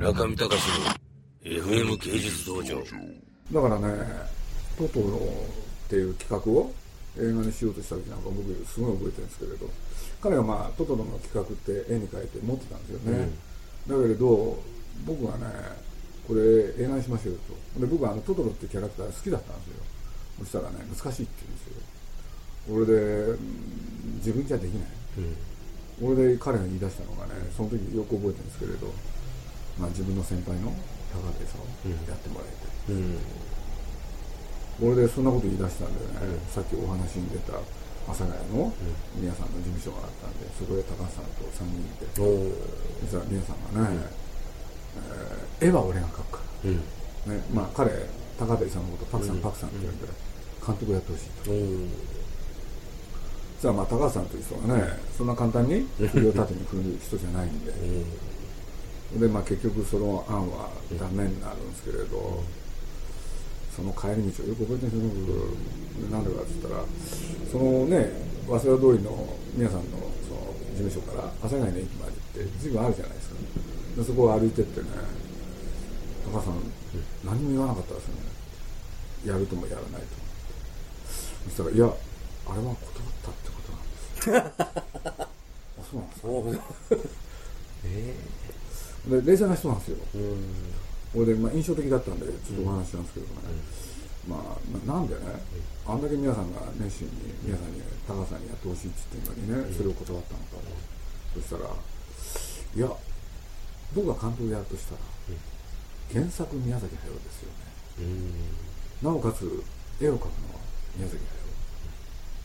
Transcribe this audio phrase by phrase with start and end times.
[0.00, 0.86] 中見隆の
[1.44, 2.82] FM 芸術道場。
[3.52, 4.02] だからね
[4.78, 6.72] トトロっていう企画を
[7.18, 9.68] 映画にしようとした時なんか僕すごい覚えてるんですけれど
[10.22, 13.28] 彼がまあトトロの企画って絵に描いて持ってたんですよね、
[13.86, 14.58] だけれど
[15.04, 15.44] 僕はね
[16.26, 16.40] これ
[16.82, 17.38] 映画にしましょう
[17.76, 17.80] と。
[17.80, 19.84] で僕はあのトトロっていうキャラクター好きだったんですよ。
[20.38, 21.76] そしたらね難しいって言うんですよ。
[22.72, 22.92] 俺で
[23.36, 24.88] うん自分じゃできない、
[26.00, 28.88] 俺で彼が言い出したのがねその時よく覚えてるんですけれど、
[29.80, 30.70] まあ、自分の先輩の
[31.10, 31.64] 高手さんを
[32.08, 33.18] やってもらえて、うん。
[34.92, 38.72] 俺でそんなこと言い出したんでね、さっきお話に出た阿佐ヶ谷の
[39.16, 42.20] 皆さんの事務所があったんでそこで高橋さんと3人いて。
[42.20, 42.52] おお
[43.04, 43.96] そしたら皆さんがね、
[45.60, 46.76] えー絵は俺が描くかうん。
[47.28, 47.90] ら、ねまあ、彼
[48.38, 49.42] 高手さんのことパクさん、うん。
[49.42, 50.06] パクさんって言うんで
[50.66, 51.50] 監督やってほしいと。
[51.50, 51.54] お
[53.60, 54.84] そしたらまあ高橋さんという人がね
[55.16, 57.72] そんな簡単に首を縦に振る人じゃないんで、
[59.18, 62.44] でまあ、結局その案はダメになるんですけれど、
[63.74, 65.36] その帰り道をよく覚えてるんですよ
[65.98, 66.12] 僕。
[66.12, 66.84] なんでかって言ったら
[67.50, 68.08] そのね
[68.46, 73.36] 早稲田通りの皆さんのその事務所から阿佐ヶ谷の駅まで行って随分あるじゃないですか。
[73.96, 74.86] でそこを歩いてってね
[76.32, 76.62] 高橋さん
[77.24, 78.22] 何も言わなかったですよね。
[79.26, 80.06] やるともやらないと。
[81.50, 82.78] そしたら「いやあれは断っ
[83.26, 84.54] たってことなんです」
[85.18, 86.28] あそうなんですか。
[86.28, 86.54] おお
[87.84, 88.14] え
[89.08, 89.96] で冷静な人なんですよ。
[90.14, 91.24] えうん。
[91.24, 93.32] これで、まあ、印象的だったんでちょっとお話ししたんですけどね、
[94.28, 95.20] まあななんでね、
[95.86, 100.70] あんだけ皆さんが熱心に皆さんに高橋さんにやってほしいって言ってるのにね、それを断ったのか、
[101.34, 102.86] そしたらいや
[103.94, 105.00] 僕が監督やるとしたら、
[106.12, 107.70] 原作宮崎駿ですよね。
[107.98, 109.08] うん。
[109.08, 109.42] なおかつ
[110.00, 110.62] 絵を描くのは
[110.96, 111.40] 宮崎駿。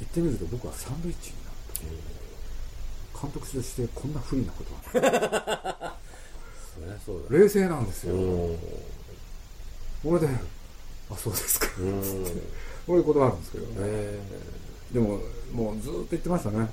[0.00, 3.20] 言ってみると僕はサンドイッチになった。
[3.20, 5.90] 監督としてこんな不利なことはない
[6.74, 7.38] そりゃそうだ。
[7.38, 8.58] 冷静なんですよ、うん。
[10.02, 10.28] これで
[11.10, 12.00] あそうですか、うん。
[12.86, 14.20] こういうことあるんですけどね、え。
[14.92, 15.20] でも
[15.52, 16.68] もうずっと言ってましたね。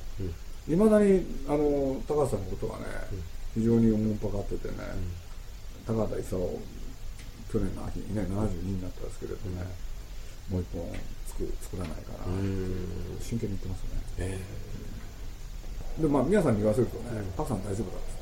[0.67, 0.73] うん。
[0.73, 2.85] いま、だにあの高橋さんのことはね、
[3.55, 4.75] 非常におもんぱかっててね、
[5.85, 6.37] 高畑勲
[7.51, 9.63] 去年の秋にね72になったんですけれどね、
[10.49, 10.91] もう一本
[11.27, 13.17] 作作らないかな、うん。
[13.21, 13.87] 真剣に言ってますね。
[14.17, 14.67] え
[16.01, 18.16] でまあ皆さんに言わせるとね「パクさん大丈夫だ」っ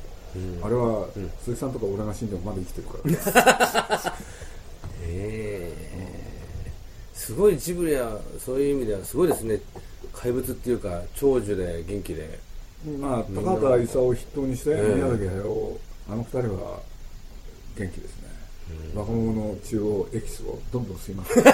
[0.62, 1.08] あれは、
[1.42, 4.14] 鈴木さんとか俺が死んでもまだ生きてるから。
[5.02, 6.72] ええ。
[7.14, 9.60] すごいジブリはそういう意味ではすごいですね。
[10.12, 12.38] 怪物っていうか長寿で元気で。
[13.00, 16.80] まあ高畑勲を筆頭にしてええ宮崎駿あの二人は
[17.76, 18.28] 元気ですね、
[18.94, 21.32] 若者の血をエキスをどんどん吸います。
[21.40, 21.46] 吸っ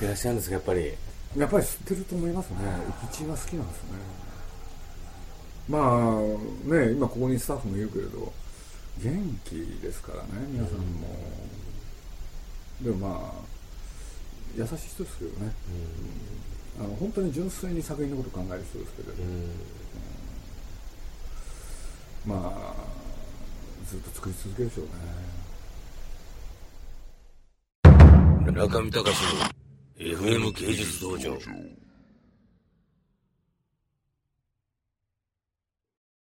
[0.00, 0.92] てらっしゃるんですかやっぱり。
[1.36, 2.56] やっぱり吸ってると思いますね。
[3.02, 4.29] 生き血が好きなんですね
[5.70, 6.18] まあ
[6.68, 8.32] ね今ここにスタッフもいるけれど
[9.00, 11.08] 元気ですからね皆さんも、
[12.82, 13.50] でもまあ
[14.56, 15.52] 優しい人ですけどね、
[16.80, 19.14] あの本当に純粋に作品のことを考える人ですけれど、
[22.26, 22.74] まあ
[23.88, 24.90] ずっと作り続けるでしょうね。
[28.52, 29.44] 中見隆の
[29.96, 31.38] FM 芸術道場